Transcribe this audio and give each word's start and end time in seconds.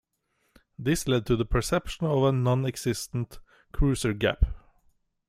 This 0.79 1.07
led 1.07 1.27
to 1.27 1.35
the 1.35 1.45
perception 1.45 2.07
of 2.07 2.23
a 2.23 2.31
non-existent 2.31 3.37
"cruiser 3.71 4.13
gap". 4.13 4.43